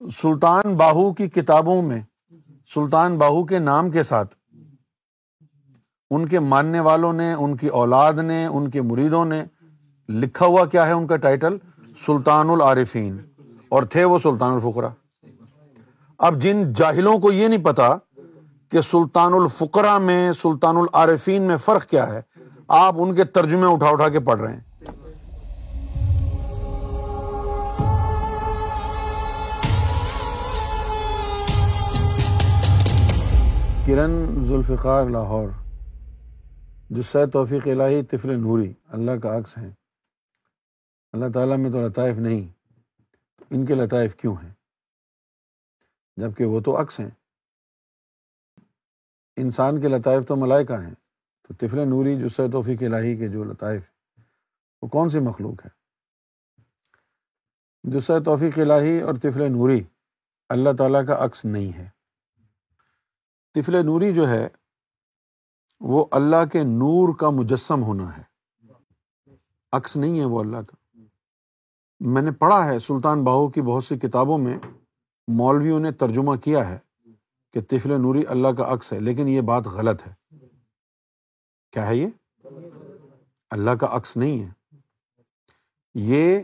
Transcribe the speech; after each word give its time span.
سلطان 0.00 0.74
باہو 0.76 1.14
کی 1.14 1.28
کتابوں 1.28 1.82
میں، 1.82 2.00
سلطان 2.74 3.18
باہو 3.18 3.44
کے 3.44 3.58
نام 3.58 3.90
کے 3.90 4.02
ساتھ 4.02 4.34
ان 6.10 6.28
کے 6.28 6.40
ماننے 6.40 6.80
والوں 6.80 7.12
نے، 7.12 7.32
ان 7.32 7.56
کی 7.56 7.66
اولاد 7.66 8.12
نے، 8.12 8.46
ان 8.46 8.70
کے 8.70 8.82
مریدوں 8.82 9.24
نے 9.24 9.44
لکھا 10.08 10.46
ہوا 10.46 10.64
کیا 10.64 10.86
ہے 10.86 10.92
ان 10.92 11.06
کا 11.06 11.16
ٹائٹل؟ 11.16 11.56
سلطان 12.06 12.50
العارفین۔ 12.50 13.16
اور 13.68 13.82
تھے 13.82 14.04
وہ 14.04 14.18
سلطان 14.18 14.52
الفقرا 14.52 14.88
اب 16.18 16.42
جن 16.42 16.72
جاہلوں 16.72 17.18
کو 17.18 17.32
یہ 17.32 17.48
نہیں 17.48 17.64
پتا 17.64 17.96
کہ 18.68 18.80
سلطان 18.80 19.34
الفقرا 19.34 19.98
میں، 19.98 20.32
سلطان 20.32 20.76
العارفین 20.76 21.42
میں 21.42 21.56
فرق 21.56 21.86
کیا 21.86 22.14
ہے، 22.14 22.20
آپ 22.68 22.94
ان 22.98 23.14
کے 23.14 23.24
ترجمے 23.24 23.66
اٹھا 23.72 23.88
اٹھا 23.88 24.08
کے 24.08 24.20
پڑھ 24.20 24.40
رہے 24.40 24.52
ہیں۔ 24.52 24.73
کرن 33.86 34.44
ذوالفقار 34.44 35.04
لاہور، 35.04 35.48
جس 36.90 37.16
توفیق 37.32 37.66
الہی 37.66 38.02
طفل 38.02 38.40
نوری، 38.40 38.72
اللہ 38.86 39.10
کا 39.22 39.38
عکس 39.38 39.58
ہیں۔ 39.58 39.70
اللہ 41.12 41.24
تعالیٰ 41.34 41.58
میں 41.58 41.70
تو 41.70 41.88
لطائف 41.88 42.16
نہیں 42.16 42.52
تو 43.38 43.44
ان 43.50 43.66
کے 43.66 43.74
لطائف 43.74 44.16
کیوں 44.16 44.34
ہیں؟ 44.42 44.52
جبکہ 46.16 46.44
وہ 46.44 46.60
تو 46.60 46.82
عکس 46.82 47.00
ہیں۔ 47.00 47.10
انسان 49.36 49.80
کے 49.80 49.88
لطائف 49.88 50.26
تو 50.26 50.36
ملائکہ 50.36 50.72
ہیں، 50.72 50.94
تو 51.42 51.54
طفل 51.54 51.88
نوری، 51.88 52.16
جس 52.16 52.40
توفیق 52.52 52.82
الہی 52.82 53.16
کے 53.16 53.28
جو 53.28 53.44
لطائف 53.44 53.82
وہ 54.82 54.88
کون 54.88 55.08
سی 55.10 55.18
مخلوق 55.18 55.64
ہے 55.64 55.70
جس 57.82 58.10
توفیق 58.24 58.58
الہی 58.58 59.00
اور 59.00 59.14
طفل 59.14 59.52
نوری، 59.52 59.82
اللہ 60.48 60.70
تعالیٰ 60.78 61.06
کا 61.06 61.24
عکس 61.24 61.44
نہیں 61.44 61.78
ہے۔ 61.78 61.93
طفل 63.54 63.86
نوری 63.86 64.14
جو 64.14 64.28
ہے، 64.28 64.48
وہ 65.80 66.06
اللہ 66.10 66.44
کے 66.52 66.62
نور 66.62 67.14
کا 67.14 67.30
مجسم 67.30 67.82
ہونا 67.82 68.18
ہے۔ 68.18 68.22
عکس 69.72 69.96
نہیں 69.96 70.20
ہے 70.20 70.24
وہ 70.24 70.40
اللہ 70.40 70.56
کا۔ 70.56 70.98
میں 72.00 72.22
نے 72.22 72.30
پڑھا 72.32 72.66
ہے 72.66 72.78
سلطان 72.78 73.24
باہو 73.24 73.48
کی 73.48 73.62
بہت 73.62 73.84
سی 73.84 73.98
کتابوں 73.98 74.38
میں، 74.38 74.58
مولویوں 75.28 75.80
نے 75.80 75.92
ترجمہ 75.92 76.36
کیا 76.36 76.68
ہے 76.68 76.78
کہ 77.52 77.60
طفل 77.60 78.00
نوری 78.00 78.22
اللہ 78.28 78.48
کا 78.48 78.74
عکس 78.74 78.92
ہے، 78.92 79.00
لیکن 79.00 79.28
یہ 79.28 79.40
بات 79.40 79.66
غلط 79.66 80.06
ہے۔ 80.06 80.36
کیا 81.72 81.86
ہے 81.86 81.96
یہ؟ 81.96 82.06
اللہ 83.50 83.70
کا 83.70 83.86
عکس 83.90 84.16
نہیں 84.16 84.44
ہے۔ 84.44 84.76
یہ 85.94 86.40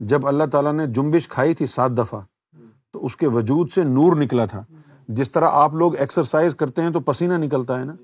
جب 0.00 0.26
اللہ 0.26 0.44
تعالیٰ 0.52 0.72
نے 0.72 0.86
جمبش 0.86 1.28
کھائی 1.28 1.54
تھی 1.54 1.66
سات 1.66 1.90
دفعہ، 1.90 2.20
تو 2.90 3.06
اس 3.06 3.16
کے 3.16 3.28
وجود 3.28 3.70
سے 3.70 3.82
نور 3.82 4.16
نکلا 4.16 4.46
تھا۔ 4.46 4.64
جس 5.08 5.30
طرح 5.30 5.48
آپ 5.52 5.74
لوگ 5.74 5.96
ایکسرسائز 5.96 6.54
کرتے 6.54 6.82
ہیں 6.82 6.90
تو 6.90 7.00
پسینہ 7.00 7.34
نکلتا 7.34 7.78
ہے 7.78 7.84
نا۔ 7.84 7.94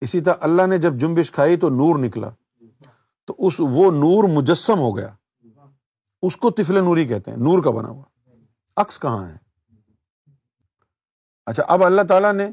اسی 0.00 0.20
طرح 0.20 0.34
اللہ 0.40 0.66
نے 0.66 0.78
جب 0.78 0.94
جمبش 0.94 1.32
کھائی 1.32 1.56
تو 1.56 1.70
نور 1.70 1.98
نکلا۔ 1.98 2.30
تو 3.24 3.34
اس 3.38 3.54
وہ 3.58 3.90
نور 3.90 4.24
مجسم 4.28 4.78
ہو 4.78 4.96
گیا۔ 4.96 5.14
اس 6.22 6.36
کو 6.36 6.50
تفل 6.50 6.74
نوری 6.74 7.06
کہتے 7.06 7.30
ہیں، 7.30 7.38
نور 7.38 7.62
کا 7.64 7.70
بنا 7.70 7.88
ہوا۔ 7.88 8.04
عکس 8.76 8.98
کہاں 8.98 9.28
ہے؟ 9.28 9.36
اچھا 11.46 11.62
اب 11.68 11.84
اللہ 11.84 12.02
تعالیٰ 12.02 12.32
نے 12.32 12.50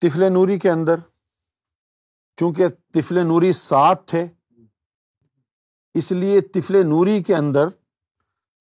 تفل 0.00 0.32
نوری 0.32 0.58
کے 0.58 0.70
اندر، 0.70 0.96
چونکہ 2.36 2.68
تفل 2.68 3.26
نوری 3.26 3.52
سات 3.52 4.06
تھے، 4.06 4.26
اس 5.94 6.12
لیے 6.12 6.40
تفل 6.40 6.86
نوری 6.86 7.22
کے 7.22 7.34
اندر 7.34 7.68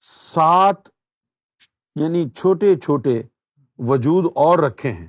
سات 0.02 0.76
یعنی 1.96 2.30
چھوٹے 2.30 2.76
چھوٹے 2.76 3.24
وجود 3.78 4.32
اور 4.36 4.60
رکھے 4.60 4.92
ہیں، 4.92 5.08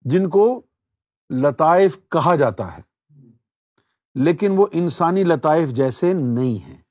جن 0.00 0.28
کو 0.28 0.62
لطائف 1.30 1.98
کہا 2.08 2.36
جاتا 2.36 2.78
ہے، 2.78 2.82
لیکن 4.14 4.52
وہ 4.56 4.66
انسانی 4.72 5.24
لطائف 5.24 5.68
جیسے 5.68 6.12
نہیں 6.12 6.68
ہیں۔ 6.68 6.82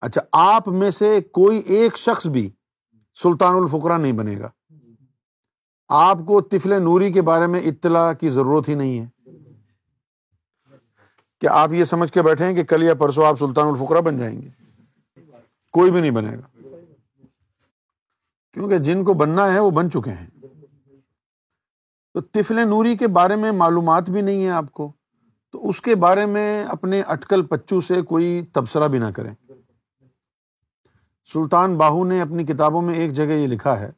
اچھا 0.00 0.20
آپ 0.32 0.68
میں 0.68 0.90
سے 0.90 1.20
کوئی 1.20 1.58
ایک 1.58 1.96
شخص 1.96 2.26
بھی 2.26 2.50
سلطان 3.14 3.54
الفقرا 3.54 3.96
نہیں 3.96 4.12
بنے 4.12 4.38
گا۔ 4.38 4.48
آپ 5.88 6.18
کو 6.26 6.40
تفل 6.40 6.82
نوری 6.82 7.12
کے 7.12 7.22
بارے 7.22 7.46
میں 7.46 7.60
اطلاع 7.60 8.12
کی 8.12 8.28
ضرورت 8.28 8.68
ہی 8.68 8.74
نہیں 8.74 9.00
ہے۔ 9.00 9.06
کیا 11.40 11.52
آپ 11.52 11.72
یہ 11.72 11.84
سمجھ 11.84 12.12
کے 12.12 12.22
بیٹھے 12.22 12.44
ہیں 12.44 12.54
کہ 12.54 12.64
کل 12.64 12.82
یا 12.82 12.94
پرسوں 12.94 13.26
آپ 13.26 13.38
سلطان 13.38 13.68
الفقرا 13.68 14.00
بن 14.00 14.18
جائیں 14.18 14.42
گے؟ 14.42 14.48
کوئی 15.72 15.90
بھی 15.90 16.00
نہیں 16.00 16.10
بنے 16.10 16.36
گا۔ 16.36 16.71
کیونکہ 18.52 18.78
جن 18.78 19.04
کو 19.04 19.14
بننا 19.14 19.52
ہے 19.52 19.58
وہ 19.58 19.70
بن 19.70 19.90
چکے 19.90 20.10
ہیں۔ 20.10 20.26
تو 22.14 22.20
تفل 22.20 22.68
نوری 22.68 22.96
کے 22.96 23.08
بارے 23.08 23.36
میں 23.36 23.52
معلومات 23.52 24.10
بھی 24.10 24.20
نہیں 24.20 24.44
ہے 24.44 24.50
آپ 24.50 24.72
کو۔ 24.72 24.92
تو 25.52 25.68
اس 25.68 25.80
کے 25.80 25.94
بارے 25.94 26.26
میں 26.26 26.64
اپنے 26.64 27.02
اٹکل 27.02 27.46
پچو 27.46 27.80
سے 27.80 28.02
کوئی 28.02 28.44
تبصرہ 28.52 28.88
بھی 28.88 28.98
نہ 28.98 29.06
کریں۔ 29.16 29.34
سلطان 31.32 31.78
باہو 31.78 32.04
نے 32.04 32.20
اپنی 32.20 32.44
کتابوں 32.44 32.82
میں 32.82 32.94
ایک 32.94 33.12
جگہ 33.12 33.24
یہ 33.24 33.46
لکھا 33.46 33.80
ہے۔ 33.80 33.90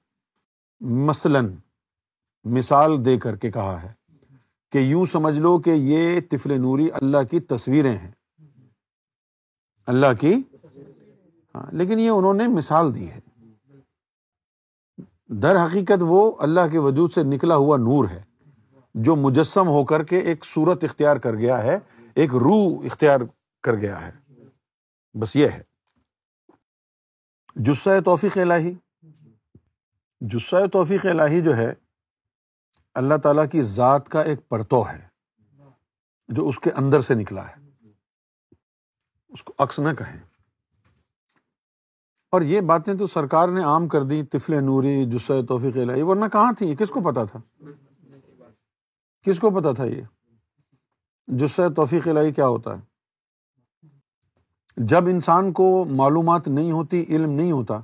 مثلاً 0.81 1.55
مثال 2.45 3.05
دے 3.05 3.19
کر 3.19 3.37
کے 3.37 3.51
کہا 3.51 3.83
ہے 3.83 3.93
کہ 4.73 4.79
یوں 4.79 5.07
سمجھ 5.07 5.39
لو 5.39 5.59
کہ 5.59 5.71
یہ 5.71 6.21
تفل 6.31 6.61
نوری 6.61 6.89
اللہ 6.93 7.23
کی 7.31 7.41
تصویریں 7.41 7.97
ہیں۔ 7.97 8.11
اللہ 9.87 10.07
کی۔ 10.21 10.35
ہاں 11.55 11.67
لیکن 11.73 12.01
یہ 12.01 12.11
انہوں 12.11 12.35
نے 12.35 12.49
مثال 12.49 12.95
دی 12.95 13.11
ہے۔ 13.11 13.21
در 15.43 15.65
حقیقت 15.65 15.99
وہ 16.01 16.33
اللہ 16.39 16.61
کے 16.73 16.79
وجود 16.79 17.13
سے 17.13 17.23
نکلا 17.23 17.57
ہوا 17.57 17.77
نور 17.77 18.09
ہے، 18.09 18.23
جو 18.95 19.17
مجسم 19.17 19.69
ہو 19.69 19.85
کر 19.85 20.05
کے 20.05 20.19
ایک 20.19 20.45
صورت 20.45 20.85
اختیار 20.85 21.17
کر 21.17 21.35
گیا 21.35 21.63
ہے، 21.63 21.79
ایک 22.15 22.35
روح 22.35 22.85
اختیار 22.85 23.21
کر 23.63 23.75
گیا 23.75 24.09
ہے۔ 24.09 24.13
بس 25.21 25.37
یہ 25.37 25.49
ہے۔ 25.49 25.63
جسہ 27.55 28.01
توفیق 28.05 28.39
الہی۔ 28.39 28.75
جسہ 30.21 30.67
توفیق 30.73 31.07
الہی 31.07 31.41
جو 31.41 31.57
ہے، 31.57 31.73
اللہ 32.95 33.15
تعالیٰ 33.15 33.45
کی 33.53 33.63
ذات 33.63 34.09
کا 34.09 34.23
ایک 34.23 34.49
پرتو 34.49 34.83
ہے، 34.83 35.09
جو 36.29 36.49
اس 36.49 36.61
کے 36.61 36.71
اندر 36.71 37.01
سے 37.01 37.15
نکلا 37.15 37.49
ہے۔ 37.49 37.55
اس 39.29 39.43
کو 39.43 39.53
عکس 39.59 39.79
نہ 39.79 39.93
کہیں۔ 39.99 40.34
اور 42.35 42.43
یہ 42.43 42.61
باتیں 42.61 42.95
تو 42.95 43.07
سرکار 43.07 43.49
نے 43.49 43.63
عام 43.63 43.89
کر 43.89 44.03
دی 44.03 44.23
طفل 44.23 44.65
نوری 44.65 45.05
جسہ 45.05 45.33
توفیق 45.49 45.77
الہی 45.77 46.03
ورنہ 46.03 46.25
کہاں 46.33 46.53
تھی 46.53 46.69
یہ 46.69 46.77
کس 46.77 46.91
کو 46.91 47.01
پتا 47.01 47.25
تھا؟ 47.25 47.41
کس 49.23 49.39
کو 49.39 49.51
پتا 49.51 49.73
تھا 49.73 49.85
یہ؟ 49.85 50.03
جسہ 51.27 51.69
توفیق 51.77 52.09
الہی 52.09 52.33
کیا 52.33 52.47
ہوتا 52.47 52.79
ہے؟ 52.79 52.83
جب 54.77 55.07
انسان 55.07 55.53
کو 55.53 55.85
معلومات 55.85 56.49
نہیں 56.49 56.73
ہوتی، 56.73 57.05
علم 57.09 57.31
نہیں 57.31 57.53
ہوتا، 57.53 57.81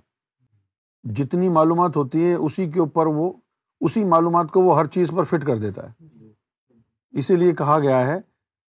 جتنی 1.04 1.48
معلومات 1.48 1.96
ہوتی 1.96 2.24
ہے، 2.24 2.34
اسی 2.34 2.70
کے 2.70 2.80
اوپر 2.80 3.06
وہ، 3.06 3.32
اسی 3.80 4.04
معلومات 4.04 4.50
کو 4.50 4.60
وہ 4.60 4.78
ہر 4.78 4.86
چیز 4.86 5.10
پر 5.10 5.24
فٹ 5.24 5.46
کر 5.46 5.56
دیتا 5.56 5.90
ہے۔ 5.90 6.04
اسی 7.10 7.36
لیے 7.36 7.52
کہا 7.52 7.78
گیا 7.78 8.06
ہے 8.06 8.20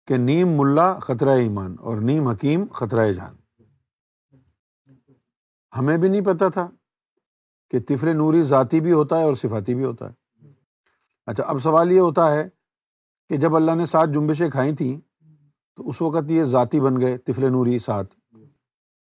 کہ 0.07 0.17
نیم 0.17 0.47
ملا 0.49 0.99
خطرہ 0.99 1.37
ایمان 1.37 1.75
اور 1.79 1.97
نیم 1.97 2.27
حکیم 2.27 2.65
خطرہ 2.73 3.11
جان 3.11 3.38
ہمیں 5.77 5.97
بھی 5.97 6.09
نہیں 6.09 6.21
پتا 6.21 6.49
تھا 6.49 6.69
کہ 7.71 7.79
طفل 7.79 8.17
نوری 8.17 8.43
ذاتی 8.43 8.81
بھی 8.81 8.91
ہوتا 8.91 9.19
ہے 9.19 9.23
اور 9.23 9.35
صفاتی 9.35 9.75
بھی 9.75 9.83
ہوتا 9.83 10.09
ہے۔ 10.09 10.45
اچھا 11.25 11.43
اب 11.43 11.59
سوال 11.59 11.91
یہ 11.91 11.99
ہوتا 11.99 12.33
ہے 12.33 12.49
کہ 13.29 13.37
جب 13.37 13.55
اللہ 13.55 13.75
نے 13.75 13.85
سات 13.85 14.09
جمبشیں 14.13 14.49
کھائی 14.49 14.75
تھیں، 14.75 15.23
تو 15.75 15.89
اس 15.89 16.01
وقت 16.01 16.31
یہ 16.31 16.43
ذاتی 16.43 16.79
بن 16.79 17.01
گئے 17.01 17.17
طفل 17.17 17.51
نوری 17.51 17.79
سات۔ 17.79 18.05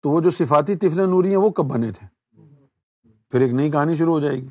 تو 0.02 0.10
وہ 0.10 0.20
جو 0.20 0.30
صفاتی 0.30 0.76
طفل 0.76 1.10
نوری 1.10 1.28
ہیں، 1.28 1.36
وہ 1.36 1.50
کب 1.50 1.64
بنے 1.64 1.90
تھے؟ 1.90 2.06
پھر 3.30 3.40
ایک 3.40 3.52
نئی 3.52 3.70
کہانی 3.70 3.94
شروع 3.94 4.12
ہو 4.12 4.20
جائے 4.20 4.36
گی۔ 4.36 4.48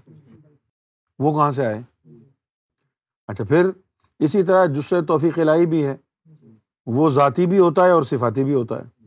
وہ 1.20 1.32
کہاں 1.32 1.52
سے 1.52 1.66
آئے؟ 1.66 1.82
اچھا 3.28 3.44
پھر 3.44 3.70
اسی 4.20 4.44
طرح 4.44 4.66
جس 4.66 4.86
سے 4.86 5.02
توفیق 5.02 5.40
لائی 5.40 5.66
بھی 5.66 5.86
ہے، 5.86 5.98
وہ 6.86 7.10
ذاتی 7.10 7.46
بھی 7.48 7.60
ہوتا 7.60 7.86
ہے 7.86 7.90
اور 7.90 8.04
صفاتی 8.04 8.44
بھی 8.44 8.54
ہوتا 8.54 8.82
ہے۔ 8.82 9.03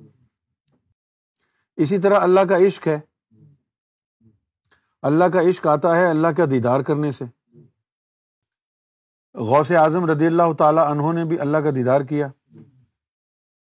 اسی 1.77 1.99
طرح 1.99 2.21
اللہ 2.21 2.41
کا 2.41 2.57
عشق 2.57 2.89
ہے۔ 2.89 3.01
اللہ 5.03 5.25
کا 5.25 5.41
عشق 5.49 5.67
آتا 5.67 5.97
ہے 5.97 6.11
اللہ 6.11 6.29
کا 6.29 6.45
دیدار 6.51 6.81
کرنے 6.81 7.11
سے۔ 7.11 7.25
غوث 9.35 9.73
اعظم 9.73 10.11
رضی 10.11 10.27
اللہ 10.27 10.53
تعالیٰ 10.59 10.91
انہوں 10.91 11.13
نے 11.13 11.25
بھی 11.25 11.41
اللہ 11.41 11.59
کا 11.59 11.71
دیدار 11.71 12.01
کیا۔ 12.01 12.29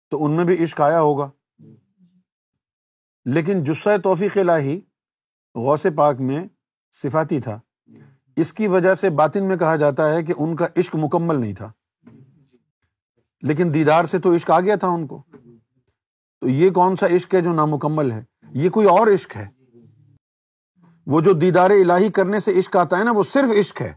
تو 0.09 0.25
ان 0.25 0.31
میں 0.31 0.45
بھی 0.45 0.63
عشق 0.63 0.81
آیا 0.81 1.01
ہوگا۔ 1.01 1.29
لیکن 3.25 3.63
جسہ 3.63 3.97
توفیق 4.03 4.37
الہی 4.37 4.81
غوث 5.55 5.85
پاک 5.95 6.19
میں 6.19 6.47
صفاتی 6.91 7.41
تھا۔ 7.41 7.59
اس 8.35 8.53
کی 8.53 8.67
وجہ 8.67 8.93
سے 8.93 9.09
باطن 9.09 9.47
میں 9.47 9.57
کہا 9.57 9.75
جاتا 9.75 10.09
ہے 10.09 10.23
کہ 10.23 10.33
ان 10.37 10.55
کا 10.55 10.67
عشق 10.77 10.95
مکمل 10.95 11.41
نہیں 11.41 11.53
تھا۔ 11.53 11.71
لیکن 13.41 13.73
دیدار 13.73 14.05
سے 14.05 14.19
تو 14.19 14.35
عشق 14.35 14.51
آ 14.51 14.59
گیا 14.59 14.75
تھا 14.75 14.87
ان 14.87 15.07
کو۔ 15.07 15.23
تو 16.41 16.49
یہ 16.49 16.69
کون 16.69 16.95
سا 16.95 17.07
عشق 17.07 17.35
ہے 17.35 17.41
جو 17.41 17.53
نامکمل 17.53 18.11
ہے؟ 18.11 18.23
یہ 18.51 18.69
کوئی 18.69 18.87
اور 18.87 19.07
عشق 19.07 19.35
ہے؟ 19.35 19.47
وہ 21.05 21.21
جو 21.21 21.33
دیدار 21.33 21.69
الہی 21.69 22.09
کرنے 22.09 22.39
سے 22.39 22.59
عشق 22.59 22.75
آتا 22.75 22.99
ہے 22.99 23.03
نا، 23.03 23.11
وہ 23.11 23.23
صرف 23.23 23.51
عشق 23.59 23.81
ہے۔ 23.81 23.93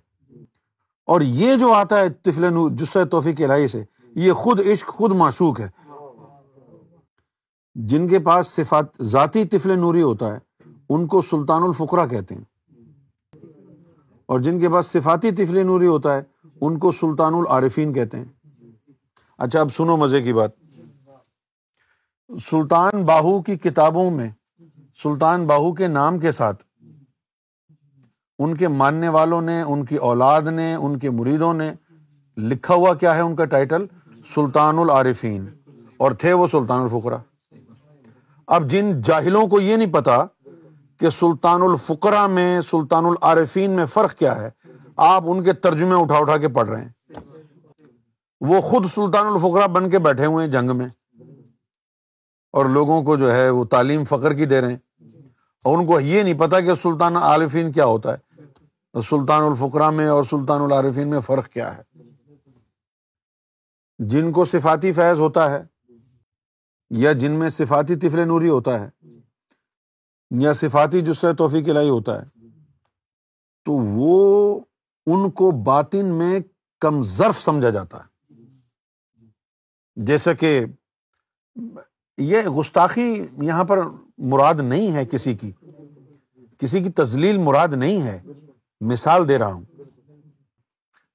اور 1.06 1.20
یہ 1.20 1.54
جو 1.54 1.72
آتا 1.72 2.00
ہے 2.00 2.08
تفل 2.08 2.54
جس 2.72 2.96
توفیق 3.10 3.40
الہی 3.40 3.68
سے، 3.68 3.84
یہ 4.14 4.32
خود 4.32 4.60
عشق، 4.60 4.88
خود 4.88 5.12
معشوق 5.12 5.60
ہے۔ 5.60 5.68
جن 7.74 8.08
کے 8.08 8.18
پاس 8.18 8.46
صفات، 8.46 8.84
ذاتی 9.02 9.44
طفل 9.44 9.78
نوری 9.78 10.02
ہوتا 10.02 10.36
ہے، 10.36 10.38
ان 10.88 11.06
کو 11.06 11.22
سلطان 11.22 11.62
الفقرا 11.62 12.06
کہتے 12.06 12.34
ہیں۔ 12.34 12.44
اور 14.26 14.40
جن 14.40 14.60
کے 14.60 14.68
پاس 14.68 14.86
صفاتی 14.86 15.30
طفل 15.30 15.66
نوری 15.66 15.86
ہوتا 15.86 16.16
ہے، 16.16 16.22
ان 16.60 16.78
کو 16.78 16.92
سلطان 16.92 17.34
العارفین 17.34 17.92
کہتے 17.92 18.18
ہیں۔ 18.18 18.46
اچھا 19.38 19.60
اب 19.60 19.68
سنو 19.68 19.96
مزے 19.96 20.22
کی 20.22 20.32
بات۔ 20.32 20.61
سلطان 22.40 23.04
باہو 23.04 23.42
کی 23.42 23.56
کتابوں 23.56 24.10
میں، 24.10 24.30
سلطان 25.02 25.46
باہو 25.46 25.74
کے 25.74 25.86
نام 25.86 26.18
کے 26.18 26.32
ساتھ 26.32 26.64
ان 28.38 28.56
کے 28.56 28.68
ماننے 28.68 29.08
والوں 29.08 29.42
نے، 29.42 29.62
ان 29.62 29.84
کی 29.84 29.96
اولاد 29.96 30.42
نے، 30.42 30.74
ان 30.74 30.98
کے 30.98 31.10
مریدوں 31.10 31.54
نے 31.54 31.72
لکھا 32.36 32.74
ہوا 32.74 32.94
کیا 32.94 33.14
ہے 33.14 33.20
ان 33.20 33.36
کا 33.36 33.44
ٹائٹل؟ 33.44 33.86
سلطان 34.34 34.78
العارفین۔ 34.78 35.46
اور 35.96 36.12
تھے 36.12 36.32
وہ 36.32 36.46
سلطان 36.46 36.82
الفقرا 36.82 37.16
اب 38.46 38.70
جن 38.70 39.02
جاہلوں 39.02 39.46
کو 39.46 39.60
یہ 39.60 39.76
نہیں 39.76 39.92
پتا 39.92 40.24
کہ 41.00 41.10
سلطان 41.10 41.62
الفقرا 41.62 42.26
میں، 42.26 42.60
سلطان 42.60 43.04
العارفین 43.04 43.70
میں 43.70 43.86
فرق 43.86 44.14
کیا 44.14 44.42
ہے، 44.42 44.50
آپ 44.96 45.22
ان 45.26 45.42
کے 45.42 45.52
ترجمے 45.52 45.94
اٹھا 45.94 46.16
اٹھا 46.16 46.36
کے 46.36 46.48
پڑھ 46.48 46.68
رہے 46.68 46.80
ہیں۔ 46.80 47.12
وہ 48.40 48.60
خود 48.60 48.86
سلطان 48.86 49.26
الفقرا 49.26 49.66
بن 49.66 49.90
کے 49.90 49.98
بیٹھے 49.98 50.26
ہوئے 50.26 50.44
ہیں 50.44 50.52
جنگ 50.52 50.76
میں۔ 50.76 50.88
اور 52.52 52.66
لوگوں 52.66 53.02
کو 53.02 53.16
جو 53.16 53.34
ہے 53.34 53.50
وہ 53.50 53.64
تعلیم 53.64 54.04
فخر 54.04 54.34
کی 54.34 54.46
دے 54.46 54.60
رہے 54.60 54.68
ہیں۔ 54.68 54.78
اور 55.62 55.78
ان 55.78 55.86
کو 55.86 56.00
یہ 56.00 56.22
نہیں 56.22 56.38
پتا 56.38 56.60
کہ 56.60 56.74
سلطان 56.74 57.16
عارفین 57.16 57.72
کیا 57.72 57.84
ہوتا 57.84 58.12
ہے۔ 58.12 58.42
سلطان 59.00 59.42
الفقرا 59.42 59.90
میں 59.90 60.08
اور 60.08 60.24
سلطان 60.24 60.60
العارفین 60.60 61.10
میں 61.10 61.20
فرق 61.20 61.48
کیا 61.48 61.78
ہے۔ 61.78 61.98
جن 63.98 64.32
کو 64.32 64.44
صفاتی 64.44 64.92
فیض 64.92 65.20
ہوتا 65.20 65.50
ہے 65.50 65.64
یا 66.90 67.12
جن 67.12 67.32
میں 67.32 67.48
صفاتی 67.48 67.96
طفل 67.96 68.28
نوری 68.28 68.48
ہوتا 68.48 68.80
ہے 68.80 69.06
یا 70.30 70.52
صفاتی 70.52 71.00
جس 71.00 71.18
سے 71.18 71.34
توفیق 71.34 71.68
لائی 71.68 71.88
ہوتا 71.88 72.22
ہے، 72.22 72.26
تو 73.64 73.72
وہ 73.72 74.60
ان 75.06 75.30
کو 75.30 75.50
باطن 75.50 76.06
میں 76.06 76.40
کم 76.80 77.02
ظرف 77.02 77.42
سمجھا 77.42 77.70
جاتا 77.70 77.98
ہے۔ 77.98 78.34
جیسا 79.96 80.32
کہ 80.32 80.64
یہ 82.22 82.42
گستاخی 82.42 83.26
یہاں 83.42 83.64
پر 83.64 83.78
مراد 84.18 84.54
نہیں 84.54 84.94
ہے 84.94 85.04
کسی 85.04 85.34
کی۔ 85.34 85.52
کسی 86.58 86.82
کی 86.82 86.90
تزلیل 86.90 87.38
مراد 87.38 87.68
نہیں 87.68 88.02
ہے۔ 88.02 88.22
مثال 88.80 89.28
دے 89.28 89.38
رہا 89.38 89.52
ہوں۔ 89.52 89.64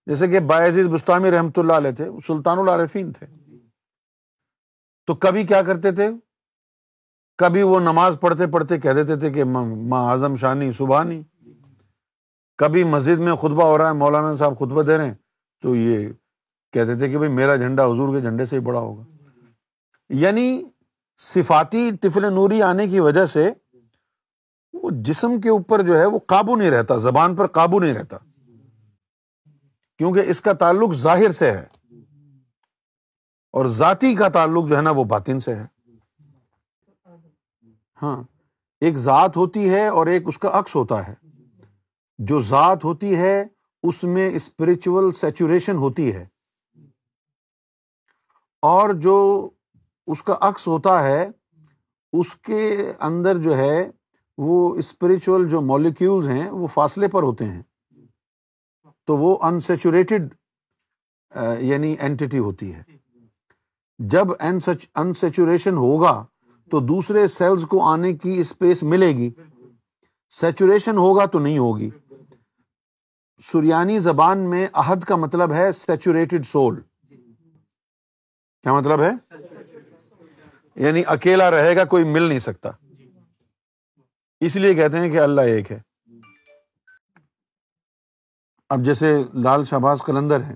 جیسے 0.06 0.28
کہ 0.28 0.40
باعزیز 0.40 0.88
بستانی 0.88 1.32
رحمۃ 1.32 1.50
اللہ 1.56 1.74
علیہ 1.74 1.92
تھے، 1.92 2.10
سلطان 2.28 2.60
العارفین 2.60 3.12
تھے۔ 3.12 3.28
تو 5.08 5.16
کبھی 5.16 5.44
کیا 5.44 5.62
کرتے 5.62 5.92
تھے؟ 5.92 6.10
کبھی 7.38 7.62
وہ 7.62 7.80
نماز 7.80 8.18
پڑھتے 8.22 8.48
پڑھتے 8.48 8.80
کہہ 8.80 8.92
دیتے 8.92 9.16
تھے 9.16 9.32
کہ 9.32 9.44
ماں 9.44 10.12
اعظم 10.12 10.36
شانی، 10.36 10.72
سبحانی۔ 10.72 11.22
کبھی 12.58 12.84
مسجد 12.84 13.20
میں 13.20 13.36
خطبہ 13.36 13.64
ہو 13.64 13.78
رہا 13.78 13.88
ہے، 13.88 13.94
مولانا 13.94 14.36
صاحب 14.36 14.58
خطبہ 14.58 14.82
دے 14.82 14.98
رہے 14.98 15.06
ہیں، 15.06 15.14
تو 15.62 15.76
یہ 15.76 16.10
کہتے 16.74 16.96
تھے 16.96 17.10
کہ 17.10 17.18
بھائی 17.18 17.32
میرا 17.32 17.56
جھنڈا 17.56 17.86
حضور 17.86 18.16
کے 18.16 18.22
جھنڈے 18.22 18.46
سے 18.46 18.56
ہی 18.56 18.62
بڑا 18.62 18.80
ہوگا۔ 18.80 19.04
یعنی 20.10 20.64
صفاتی 21.18 21.98
طفل 21.98 22.34
نوری 22.34 22.62
آنے 22.62 22.88
کی 22.88 23.00
وجہ 23.00 23.26
سے 23.26 23.52
وہ 24.74 24.90
جسم 24.94 25.42
کے 25.42 25.50
اوپر 25.50 25.82
جو 25.82 25.98
ہے 25.98 26.06
وہ 26.06 26.20
قابو 26.20 26.56
نہیں 26.56 26.70
رہتا، 26.70 26.98
زبان 26.98 27.36
پر 27.36 27.48
قابو 27.48 27.80
نہیں 27.80 27.94
رہتا۔ 27.94 28.18
کیونکہ 29.98 30.20
اس 30.26 30.42
کا 30.42 30.54
تعلق 30.54 30.94
ظاہر 30.94 31.32
سے 31.32 31.52
ہے 31.52 31.66
اور 33.52 33.66
ذاتی 33.66 34.16
کا 34.16 34.30
تعلق 34.30 34.70
جو 34.70 34.78
ہے 34.78 34.82
نا 34.82 34.92
وہ 34.92 35.04
باطن 35.04 35.40
سے 35.40 35.56
ہے۔ 35.56 35.66
ہاں 38.02 38.24
ایک 38.82 38.98
ذات 38.98 39.38
ہوتی 39.38 39.70
ہے 39.70 39.88
اور 39.88 40.08
ایک 40.08 40.28
اس 40.28 40.38
کا 40.38 40.50
عکس 40.60 40.76
ہوتا 40.76 41.08
ہے۔ 41.08 41.14
جو 42.18 42.40
ذات 42.40 42.84
ہوتی 42.84 43.16
ہے، 43.16 43.46
اس 43.84 44.04
میں 44.04 44.30
اسپرچل 44.30 45.12
سیچوریشن 45.12 45.76
ہوتی 45.76 46.16
ہے۔ 46.16 46.26
اور 48.62 48.90
جو 48.90 49.50
اس 50.08 50.24
کا 50.24 50.36
عکس 50.42 50.68
ہوتا 50.68 51.04
ہے، 51.04 51.30
اس 52.14 52.36
کے 52.36 52.94
اندر 53.00 53.38
جو 53.38 53.58
ہے، 53.58 53.92
وہ 54.38 54.76
اسپرچل 54.76 55.50
جو 55.50 55.62
مالیکولز 55.62 56.28
ہیں، 56.28 56.50
وہ 56.50 56.68
فاصلے 56.68 57.08
پر 57.08 57.24
ہوتے 57.24 57.46
ہیں۔ 57.46 57.62
تو 59.06 59.18
وہ 59.18 59.38
انسیچوریٹڈ 59.42 60.34
یعنی 61.60 61.96
اینٹی 62.00 62.40
ہوتی 62.40 62.74
ہے۔ 62.74 62.84
جب 63.98 64.26
انسیچوریشن 64.96 65.74
ہوگا، 65.74 66.26
تو 66.72 66.80
دوسرے 66.80 67.28
سیلز 67.28 67.66
کو 67.66 67.84
آنے 67.84 68.14
کی 68.14 68.40
اسپیس 68.40 68.84
ملے 68.84 69.08
گی۔ 69.08 69.32
سیچوریشن 70.30 70.98
ہوگا 70.98 71.26
تو 71.26 71.40
نہیں 71.40 71.58
ہوگی۔ 71.58 71.90
سریانی 73.42 74.00
زبان 74.00 74.50
میں 74.50 74.68
عہد 74.74 75.04
کا 75.04 75.16
مطلب 75.16 75.52
ہے 75.52 75.72
سیچوریٹڈ 75.72 76.46
سول 76.46 76.82
کیا 78.62 78.74
مطلب 78.74 79.02
ہے؟ 79.02 79.12
یعنی 80.78 81.04
اکیلا 81.08 81.52
رہے 81.52 81.76
گا، 81.76 81.86
کوئی 81.86 82.04
مل 82.04 82.22
نہیں 82.22 82.40
سکتا۔ 82.40 82.70
اس 84.40 84.56
لیے 84.56 84.74
کہتے 84.74 85.00
ہیں 85.00 85.10
کہ 85.10 85.20
اللہ 85.20 85.42
ایک 85.42 85.72
ہے۔ 85.72 85.80
اب 88.70 88.80
جیسے 88.80 89.24
لال 89.34 89.66
شہباز 89.66 90.02
کلندر 90.06 90.44
ہیں۔ 90.44 90.56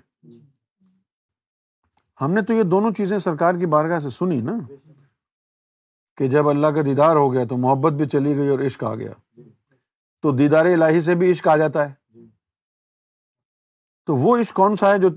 ہم 2.21 2.31
نے 2.31 2.41
تو 2.41 2.53
یہ 2.53 2.63
دونوں 2.63 2.91
چیزیں 2.91 3.18
سرکار 3.18 3.56
کی 3.56 3.65
بارگاہ 3.65 4.00
سے 4.00 4.09
سنی 4.09 4.41
نا، 4.41 4.53
کہ 6.18 6.27
جب 6.27 6.50
اللہ 6.50 6.67
کا 6.67 6.81
دیدار 6.81 7.15
ہو 7.15 7.33
گیا 7.33 7.45
تو 7.45 7.57
محبت 7.57 7.94
بھی 7.94 8.06
چلی 8.07 8.35
گئی 8.35 8.47
اور 8.47 8.59
عشق 8.59 8.83
آ 8.83 8.95
گیا۔ 8.95 9.41
تو 10.21 10.31
دیدار 10.31 10.65
الہی 10.65 11.01
سے 11.01 11.15
بھی 11.15 11.31
عشق 11.31 11.47
آ 11.47 11.57
جاتا 11.57 11.89
ہے۔ 11.89 12.19
تو 14.06 14.15
وہ 14.15 14.38
عشق 14.38 14.56
کون 14.56 14.75
سا 14.75 14.94
ہے 14.94 15.00
جو 15.00 15.07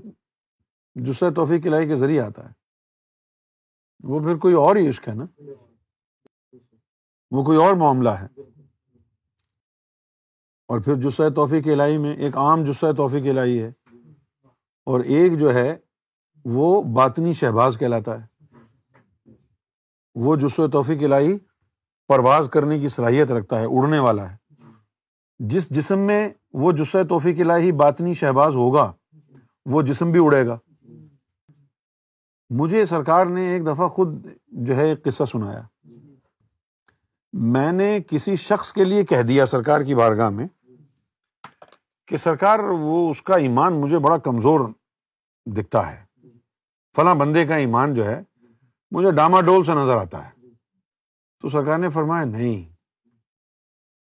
جس 0.95 1.17
سے 1.17 1.33
توفیق 1.33 1.65
الہی 1.65 1.87
کے 1.87 1.95
ذریعے 1.95 2.21
آتا 2.21 2.49
ہے؟ 2.49 2.64
وہ 4.03 4.19
پھر 4.19 4.37
کوئی 4.37 4.53
اور 4.53 4.75
ہی 4.75 4.89
عشق 4.89 5.07
ہے 5.07 5.13
نا؟ 5.13 5.25
وہ 7.31 7.43
کوئی 7.43 7.57
اور 7.57 7.73
معاملہ 7.73 8.09
ہے۔ 8.09 8.27
اور 10.67 10.79
پھر 10.79 10.95
جسہ 10.95 11.29
توفیق 11.35 11.67
الہی 11.67 11.97
میں 11.97 12.15
ایک 12.15 12.37
عام 12.37 12.63
جسہ 12.63 12.91
توفیق 12.97 13.37
الہی 13.37 13.63
ہے۔ 13.63 13.71
اور 14.85 14.99
ایک 14.99 15.39
جو 15.39 15.53
ہے، 15.53 15.77
وہ 16.45 16.83
باطنی 16.83 17.33
شہباز 17.33 17.77
کہلاتا 17.79 18.23
ہے۔ 18.23 18.45
وہ 20.15 20.35
جسو 20.35 20.67
توفیق 20.67 21.03
الہی 21.03 21.37
پرواز 22.07 22.49
کرنے 22.53 22.79
کی 22.79 22.87
صلاحیت 22.87 23.31
رکھتا 23.31 23.59
ہے، 23.59 23.65
اڑنے 23.65 23.99
والا 23.99 24.33
ہے۔ 24.33 24.37
جس 25.39 25.69
جسم 25.69 25.99
میں 25.99 26.29
وہ 26.53 26.71
جسہ 26.71 26.97
توفیق 27.09 27.39
الہی 27.39 27.71
باطنی 27.71 28.13
شہباز 28.13 28.55
ہوگا، 28.55 28.93
وہ 29.65 29.81
جسم 29.81 30.11
بھی 30.11 30.19
اڑے 30.23 30.47
گا۔ 30.47 30.57
مجھے 32.49 32.85
سرکار 32.85 33.25
نے 33.25 33.53
ایک 33.53 33.65
دفعہ 33.67 33.87
خود 33.87 34.27
جو 34.47 34.75
ہے 34.75 34.89
ایک 34.89 35.03
قصہ 35.03 35.23
سنایا۔ 35.23 35.61
میں 37.33 37.71
نے 37.71 37.99
کسی 38.07 38.35
شخص 38.35 38.73
کے 38.73 38.83
لیے 38.83 39.05
کہہ 39.05 39.21
دیا 39.21 39.45
سرکار 39.45 39.81
کی 39.81 39.95
بارگاہ 39.95 40.29
میں 40.29 40.47
کہ 42.07 42.17
سرکار 42.17 42.59
وہ 42.59 43.09
اس 43.09 43.21
کا 43.21 43.35
ایمان 43.35 43.73
مجھے 43.73 43.99
بڑا 43.99 44.17
کمزور 44.17 44.69
دکھتا 45.45 45.91
ہے۔ 45.91 46.05
فلاں 46.95 47.15
بندے 47.15 47.45
کا 47.45 47.55
ایمان 47.55 47.93
جو 47.93 48.05
ہے 48.05 48.21
مجھے 48.91 49.11
ڈاما 49.11 49.41
ڈول 49.41 49.63
سے 49.63 49.71
نظر 49.71 49.95
آتا 49.95 50.29
ہے۔ 50.29 50.31
تو 51.41 51.49
سرکار 51.49 51.77
نے 51.77 51.89
فرمایا، 51.89 52.23
نہیں، 52.23 52.75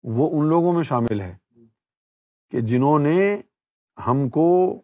وہ 0.03 0.41
ان 0.41 0.49
لوگوں 0.49 0.73
میں 0.73 0.83
شامل 0.83 1.21
ہے 1.21 1.37
کہ 2.51 2.61
جنہوں 2.61 2.99
نے 2.99 3.41
ہم 4.07 4.29
کو 4.29 4.81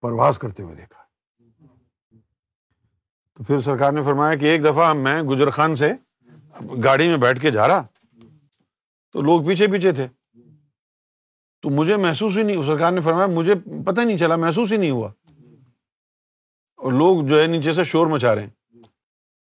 پرواز 0.00 0.38
کرتے 0.38 0.62
ہوئے 0.62 0.74
دیکھا۔ 0.74 1.05
تو 3.36 3.44
پھر 3.44 3.60
سرکار 3.60 3.92
نے 3.92 4.02
فرمایا 4.02 4.34
کہ 4.34 4.44
ایک 4.44 4.64
دفعہ 4.64 4.94
میں 4.94 5.22
گجر 5.22 5.50
خان 5.50 5.76
سے 5.76 5.92
گاڑی 6.84 7.08
میں 7.08 7.16
بیٹھ 7.16 7.40
کے 7.40 7.50
جا 7.50 7.68
رہا 7.68 7.86
تو 9.12 9.20
لوگ 9.20 9.46
پیچھے 9.46 9.66
پیچھے 9.66 9.92
تھے۔ 9.92 10.08
تو 11.62 11.70
مجھے 11.70 11.96
محسوس 11.96 12.36
ہی 12.36 12.42
نہیں، 12.42 12.66
سرکار 12.66 12.92
نے 12.92 13.00
فرمایا 13.00 13.26
مجھے 13.26 13.54
پتہ 13.86 14.00
نہیں 14.00 14.16
چلا، 14.16 14.36
محسوس 14.36 14.72
ہی 14.72 14.76
نہیں 14.76 14.90
ہوا۔ 14.90 15.08
اور 16.76 16.92
لوگ 16.92 17.26
جو 17.26 17.40
ہے 17.40 17.46
نیچے 17.46 17.72
سے 17.72 17.84
شور 17.84 18.06
مچا 18.06 18.34
رہے 18.34 18.42
ہیں۔ 18.42 18.50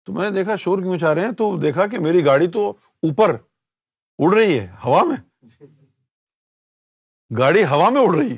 تو 0.06 0.14
میں 0.14 0.30
نے 0.30 0.36
دیکھا 0.36 0.56
شور 0.56 0.80
کیوں 0.80 0.94
مچا 0.94 1.16
رہے 1.16 1.26
ہیں؟ 1.26 1.32
تو 1.32 1.58
دیکھا 1.58 1.88
کہ 1.88 2.00
میری 2.00 2.26
گاڑی 2.26 2.48
تو 2.48 2.70
اوپر 3.04 3.36
اڑ 4.18 4.34
رہی 4.34 4.60
ہے، 4.60 4.68
ہوا 4.86 5.04
میں۔ 5.04 5.48
گاڑی 7.38 7.64
ہوا 7.64 7.90
میں 7.90 8.02
اڑ 8.02 8.16
رہی۔ 8.16 8.36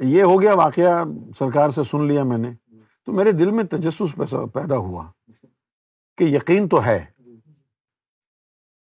یہ 0.00 0.22
ہو 0.22 0.42
گیا 0.42 0.54
واقعہ، 0.54 1.04
سرکار 1.38 1.70
سے 1.70 1.82
سن 1.82 2.08
لیا 2.08 2.24
میں 2.24 2.38
نے۔ 2.38 2.52
تو 3.08 3.12
میرے 3.12 3.32
دل 3.32 3.50
میں 3.50 3.64
تجسس 3.70 4.14
پیدا 4.54 4.76
ہوا 4.76 5.10
کہ 6.18 6.24
یقین 6.24 6.68
تو 6.68 6.84
ہے، 6.84 7.04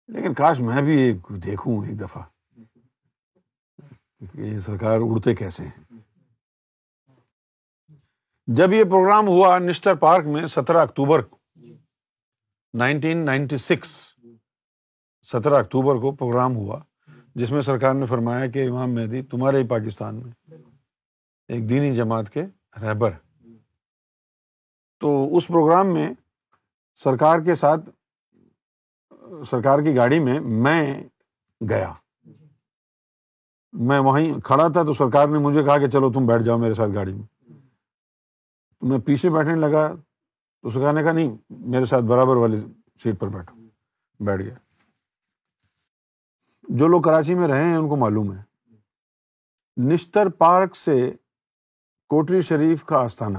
لیکن 0.08 0.34
کاش 0.34 0.60
میں 0.60 0.82
بھی 0.82 1.00
ایک 1.00 1.28
دیکھوں 1.44 1.74
ایک 1.86 2.00
دفعہ 2.00 2.22
کہ 4.32 4.40
یہ 4.40 4.58
سرکار 4.58 5.00
اڑتے 5.00 5.34
کیسے 5.34 5.64
ہیں۔ 5.64 5.98
جب 8.48 8.72
یہ 8.72 8.84
پروگرام 8.84 9.28
ہوا 9.28 9.58
نسٹر 9.58 9.94
پارک 9.94 10.26
میں 10.26 10.46
سترہ 10.46 10.76
اکتوبر 10.76 11.22
کو، 11.22 11.38
نائنٹین 12.74 13.24
نائنٹی 13.26 13.56
سکس، 13.56 13.90
سترہ 15.24 15.54
اکتوبر 15.54 16.00
کو 16.00 16.12
پروگرام 16.12 16.56
ہوا، 16.56 16.78
جس 17.34 17.50
میں 17.52 17.60
سرکار 17.62 17.94
نے 17.94 18.06
فرمایا 18.06 18.46
کہ 18.46 18.68
امام 18.68 18.94
مہدی 18.94 19.22
تمہارے 19.22 19.58
ہی 19.58 19.66
پاکستان 19.68 20.14
میں 20.16 20.58
ایک 21.48 21.68
دینی 21.68 21.94
جماعت 21.96 22.30
کے 22.30 22.42
رہبر 22.82 23.10
تو 25.00 25.36
اس 25.36 25.48
پروگرام 25.48 25.86
میں 25.86 26.12
سرکار 26.94 27.40
کے 27.40 27.54
ساتھ، 27.54 27.90
سرکار 29.46 29.82
کی 29.82 29.96
گاڑی 29.96 30.18
میں 30.18 30.40
میں 30.40 31.04
گیا۔ 31.68 31.92
میں 33.72 33.98
وہیں 33.98 34.40
کھڑا 34.40 34.68
تھا 34.68 34.82
تو 34.82 34.94
سرکار 34.94 35.28
نے 35.28 35.38
مجھے 35.38 35.64
کہا 35.64 35.78
کہ 35.78 35.88
چلو 35.88 36.12
تم 36.12 36.26
بیٹھ 36.26 36.42
جاؤ 36.42 36.58
میرے 36.58 36.74
ساتھ 36.74 36.90
گاڑی 36.94 37.14
میں۔ 37.14 37.52
میں 38.80 38.98
پیچھے 38.98 39.30
بیٹھنے 39.30 39.54
لگا 39.54 39.94
تو 40.62 40.70
سرکار 40.70 40.94
نے 40.94 41.02
کہا، 41.02 41.12
نہیں، 41.12 41.36
میرے 41.50 41.84
ساتھ 41.84 42.04
برابر 42.04 42.36
والی 42.36 42.56
سیٹ 42.96 43.20
پر 43.20 43.28
بیٹھو۔ 43.28 43.56
بیٹھ 44.20 44.42
گیا۔ 44.42 44.54
جو 46.68 46.88
لوگ 46.88 47.02
کراچی 47.02 47.34
میں 47.34 47.48
رہے 47.48 47.64
ہیں، 47.64 47.76
ان 47.76 47.88
کو 47.88 47.96
معلوم 47.96 48.32
ہے۔ 48.32 48.42
نشتر 49.76 50.28
پارک 50.28 50.76
سے 50.76 51.12
کوٹری 52.08 52.42
شریف 52.42 52.84
کا 52.84 52.98
آستانہ۔ 52.98 53.38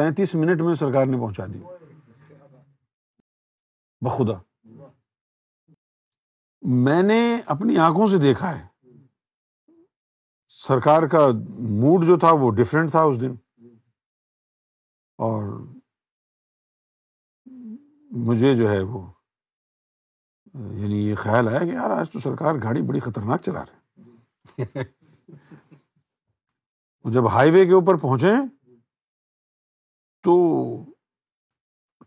پینتیس 0.00 0.34
منٹ 0.34 0.60
میں 0.60 0.74
سرکار 0.74 1.06
نے 1.06 1.16
پہنچا 1.16 1.46
دی۔ 1.46 1.58
بخدا۔ 4.00 4.32
میں 6.62 7.02
نے 7.02 7.40
اپنی 7.46 7.78
آنکھوں 7.78 8.06
سے 8.06 8.18
دیکھا 8.18 8.58
ہے۔ 8.58 8.66
سرکار 10.46 11.02
کا 11.02 11.28
موڈ 11.58 12.04
جو 12.06 12.18
تھا 12.18 12.32
وہ 12.32 12.50
ڈفرینٹ 12.50 12.90
تھا 12.90 13.02
اس 13.02 13.20
دن۔ 13.20 13.34
اور 15.16 15.66
مجھے 18.10 18.56
جو 18.56 18.70
ہے 18.70 18.80
وہ 18.82 19.12
یعنی 20.54 20.96
یہ 20.96 21.14
خیال 21.14 21.48
آیا 21.48 21.58
کہ 21.58 21.74
یار 21.74 21.90
آج 21.90 22.10
تو 22.10 22.18
سرکار 22.18 22.54
گاڑی 22.62 22.82
بڑی 22.82 23.00
خطرناک 23.00 23.42
چلا 23.42 23.64
رہے 23.64 23.98
جب 27.04 27.28
ہائی 27.28 27.50
وے 27.50 27.66
کے 27.66 27.72
اوپر 27.72 27.94
پہنچے 27.94 28.30
تو 30.22 30.84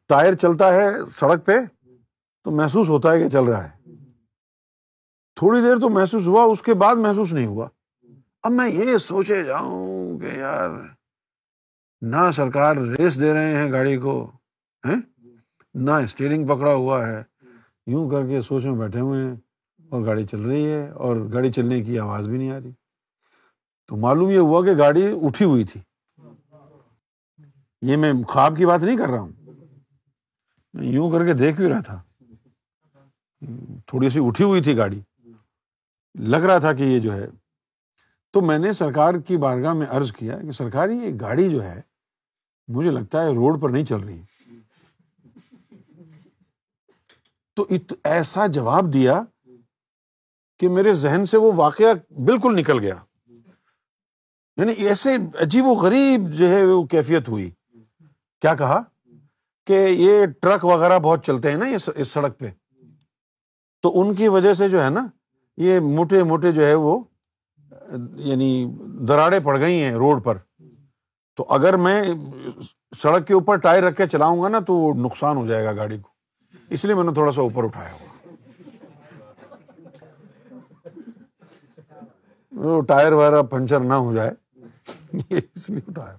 ٹائر 0.08 0.34
چلتا 0.34 0.74
ہے 0.74 0.89
سڑک 1.15 1.46
پہ، 1.46 1.53
تو 2.43 2.51
محسوس 2.51 2.89
ہوتا 2.89 3.12
ہے 3.12 3.20
کہ 3.20 3.29
چل 3.29 3.43
رہا 3.43 3.70
ہے۔ 3.70 3.84
تھوڑی 5.36 5.62
دیر 5.62 5.77
تو 5.77 5.89
محسوس 5.89 6.27
ہوا، 6.27 6.43
اس 6.43 6.62
کے 6.62 6.74
بعد 6.74 6.96
محسوس 6.96 7.34
نہیں 7.34 7.46
ہوا۔ 7.46 7.67
اب 8.43 8.51
میں 8.51 8.70
یہ 8.70 8.98
سوچے 8.98 9.43
جاؤں 9.43 10.20
کہ 10.20 10.25
یار، 10.25 10.70
نہ 12.01 12.32
سرکار 12.34 12.75
ریس 12.77 13.20
دے 13.20 13.34
رہے 13.34 13.53
ہیں 13.53 13.72
گاڑی 13.72 13.98
کو 13.98 14.32
نہ 15.74 15.91
اسٹیئرنگ 15.91 16.48
پکڑا 16.48 16.74
ہوا 16.74 17.08
ہے۔ 17.08 17.24
یوں 17.88 18.10
کر 18.10 18.27
کے 18.27 18.41
سوچ 18.41 18.65
میں 18.65 18.74
بیٹھے 18.74 19.00
ہوئے 19.00 19.24
ہیں 19.24 19.36
اور 19.91 20.05
گاڑی 20.05 20.27
چل 20.27 20.41
رہی 20.41 20.72
ہے 20.72 20.89
اور 20.89 21.15
گاڑی 21.34 21.51
چلنے 21.51 21.82
کی 21.82 22.00
آواز 22.00 22.29
بھی 22.29 22.38
نہیں 22.38 22.51
آ 22.51 22.60
رہی۔ 22.60 22.72
تو 23.88 23.96
معلوم 23.96 24.29
یہ 24.29 24.38
ہوا 24.38 24.65
کہ 24.65 24.77
گاڑی 24.77 25.08
اٹھی 25.22 25.46
ہوئی 25.46 25.63
تھی۔ 25.63 25.82
یہ 27.83 27.97
میں 27.97 28.13
خواب 28.27 28.57
کی 28.57 28.65
بات 28.65 28.81
نہیں 28.81 28.97
کر 28.97 29.07
رہا 29.07 29.19
ہوں۔ 29.19 29.31
میں 30.73 30.87
یوں 30.87 31.11
کر 31.11 31.25
کے 31.25 31.33
دیکھ 31.33 31.57
بھی 31.57 31.69
رہا 31.69 31.81
تھا۔ 31.81 32.03
تھوڑی 33.87 34.09
سی 34.09 34.19
اٹھی 34.25 34.43
ہوئی 34.43 34.61
تھی 34.61 34.77
گاڑی۔ 34.77 35.01
لگ 36.19 36.37
رہا 36.37 36.57
تھا 36.57 36.73
کہ 36.73 36.83
یہ 36.83 36.99
جو 36.99 37.13
ہے۔ 37.13 37.27
تو 38.31 38.41
میں 38.41 38.59
نے 38.59 38.73
سرکار 38.73 39.13
کی 39.13 39.37
بارگاہ 39.37 39.73
میں 39.73 39.87
عرض 39.89 40.11
کیا 40.11 40.41
کہ 40.41 40.51
سرکار، 40.51 40.89
یہ 40.89 41.11
گاڑی 41.21 41.49
جو 41.49 41.63
ہے، 41.63 41.81
مجھے 42.67 42.91
لگتا 42.91 43.21
ہے 43.21 43.27
روڈ 43.27 43.61
پر 43.61 43.69
نہیں 43.69 43.85
چل 43.85 43.99
رہی۔ 43.99 44.21
تو 47.55 47.65
ایسا 48.03 48.47
جواب 48.47 48.93
دیا 48.93 49.21
کہ 50.59 50.69
میرے 50.69 50.93
ذہن 50.93 51.25
سے 51.25 51.37
وہ 51.37 51.51
واقعہ 51.55 52.13
بالکل 52.13 52.55
نکل 52.55 52.79
گیا۔ 52.79 52.95
یعنی 54.57 54.71
ایسے 54.71 55.15
عجیب 55.41 55.65
و 55.65 55.73
غریب 55.73 56.29
جو 56.29 56.47
ہے 56.47 56.65
وہ 56.65 56.83
کیفیت 56.83 57.29
ہوئی۔ 57.29 57.51
کیا 58.43 58.55
کہا؟ 58.55 58.81
کہ 59.65 59.85
یہ 59.89 60.25
ٹرک 60.41 60.65
وغیرہ 60.65 61.00
بہت 61.00 61.25
چلتے 61.25 61.50
ہیں 61.50 61.57
نا 61.57 61.65
اس 61.95 62.07
سڑک 62.07 62.39
پہ۔ 62.39 62.50
تو 63.81 64.01
ان 64.01 64.15
کی 64.15 64.27
وجہ 64.27 64.53
سے 64.53 64.69
جو 64.69 64.83
ہے 64.83 64.89
نا، 64.89 65.07
یہ 65.57 65.79
موٹے 65.79 66.23
موٹے 66.23 66.51
جو 66.51 66.67
ہے 66.67 66.73
وہ 66.73 67.03
یعنی 68.15 68.73
دراڑے 69.07 69.39
پڑ 69.39 69.59
گئی 69.59 69.83
ہیں 69.83 69.91
روڈ 69.91 70.23
پر۔ 70.23 70.38
تو 71.35 71.45
اگر 71.50 71.77
میں 71.77 72.01
سڑک 72.97 73.27
کے 73.27 73.33
اوپر 73.33 73.55
ٹائر 73.55 73.83
رکھ 73.83 73.97
کے 73.97 74.07
چلاؤں 74.07 74.43
گا 74.43 74.47
نا 74.47 74.59
تو 74.59 74.73
وہ 74.73 74.93
نقصان 74.93 75.38
ہو 75.38 75.47
جائے 75.47 75.65
گا 75.65 75.75
گاڑی 75.75 76.00
کو۔ 76.00 76.09
اس 76.69 76.85
لیے 76.85 76.95
میں 76.95 77.03
نے 77.03 77.13
تھوڑا 77.13 77.31
سا 77.31 77.41
اوپر 77.41 77.63
اٹھایا 77.63 77.91
ہوا۔ 77.91 78.27
وہ 82.51 82.81
ٹائر 82.81 83.12
وغیرہ 83.12 83.41
پنچر 83.41 83.79
نہ 83.79 83.93
ہو 83.93 84.13
جائے۔ 84.13 84.31
اس 85.55 85.69
لیے 85.69 85.81
اٹھایا۔ 85.88 86.17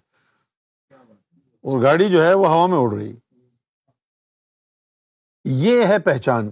اور 1.64 1.82
گاڑی 1.82 2.10
جو 2.10 2.24
ہے 2.24 2.34
وہ 2.34 2.48
ہوا 2.48 2.66
میں 2.66 2.78
اڑ 2.78 2.94
رہی۔ 2.94 3.16
یہ 5.44 5.86
ہے 5.86 5.98
پہچان۔ 5.98 6.50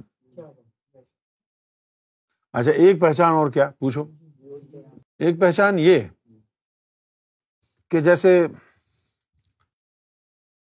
اچھا 2.53 2.71
ایک 2.71 3.01
پہچان 3.01 3.33
اور 3.33 3.51
کیا؟ 3.51 3.71
پوچھو۔ 3.79 4.11
ایک 5.19 5.41
پہچان 5.41 5.79
یہ 5.79 6.01
کہ 7.91 8.01
جیسے 8.01 8.47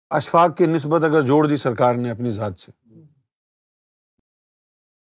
اشفاق 0.09 0.57
کی 0.57 0.65
نسبت 0.65 1.03
اگر 1.03 1.21
جوڑ 1.21 1.47
دی 1.47 1.57
سرکار 1.57 1.95
نے 1.95 2.11
اپنی 2.11 2.31
ذات 2.31 2.59
سے، 2.59 2.71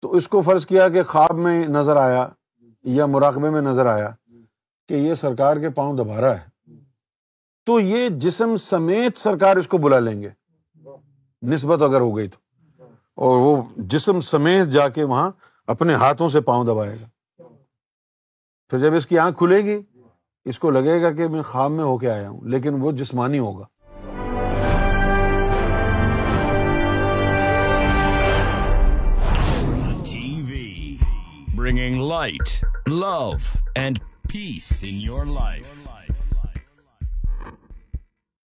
تو 0.01 0.11
اس 0.11 0.27
کو 0.27 0.41
فرض 0.41 0.65
کیا 0.65 0.89
کہ 0.89 1.03
خواب 1.03 1.33
میں 1.33 1.67
نظر 1.67 1.95
آیا 1.95 2.27
یا 2.83 3.05
مراقبے 3.05 3.49
میں 3.49 3.61
نظر 3.61 3.85
آیا 3.85 4.09
کہ 4.87 4.93
یہ 4.93 5.13
سرکار 5.13 5.57
کے 5.57 5.69
پاؤں 5.69 5.97
دبا 5.97 6.21
رہا 6.21 6.41
ہے۔ 6.41 6.56
تو 7.67 7.79
یہ 7.79 8.09
جسم 8.09 8.55
سمیت 8.55 9.17
سرکار 9.17 9.57
اس 9.57 9.67
کو 9.67 9.77
بلا 9.77 9.99
لیں 9.99 10.21
گے۔ 10.21 10.29
نسبت 11.41 11.81
اگر 11.81 12.01
ہو 12.01 12.17
گئی 12.17 12.27
تو۔ 12.27 12.39
اور 13.15 13.37
وہ 13.37 13.61
جسم 13.77 14.19
سمیت 14.19 14.67
جا 14.67 14.89
کے 14.89 15.03
وہاں 15.03 15.31
اپنے 15.67 15.93
ہاتھوں 15.93 16.29
سے 16.29 16.41
پاؤں 16.41 16.65
دبائے 16.65 16.97
گا۔ 17.01 17.43
پھر 18.69 18.79
جب 18.79 18.93
اس 18.93 19.07
کی 19.07 19.19
آنکھ 19.19 19.37
کھلے 19.37 19.57
گی، 19.57 19.81
اس 20.45 20.59
کو 20.59 20.71
لگے 20.71 21.01
گا 21.01 21.11
کہ 21.11 21.27
میں 21.27 21.41
خواب 21.41 21.71
میں 21.71 21.83
ہو 21.83 21.97
کے 21.97 22.11
آیا 22.11 22.29
ہوں، 22.29 22.41
لیکن 22.41 22.73
وہ 22.73 22.91
جسمانی 22.91 23.39
ہوگا۔ 23.39 23.65
Bringing 31.55 32.07
light 32.07 32.65
love 32.87 33.31
and 33.75 33.99
peace 34.21 34.67
in 34.81 34.95
your 34.95 35.25
life 35.25 35.86